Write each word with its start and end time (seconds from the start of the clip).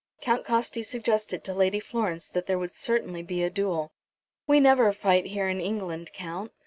Count 0.19 0.43
Costi 0.43 0.81
suggested 0.81 1.43
to 1.43 1.53
Lady 1.53 1.79
Florence 1.79 2.27
that 2.27 2.47
there 2.47 2.57
would 2.57 2.71
certainly 2.71 3.21
be 3.21 3.43
a 3.43 3.51
duel. 3.51 3.91
"We 4.47 4.59
never 4.59 4.91
fight 4.93 5.27
here 5.27 5.47
in 5.47 5.61
England, 5.61 6.11
Count." 6.11 6.51